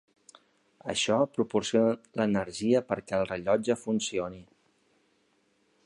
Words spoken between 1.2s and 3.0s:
proporciona l'energia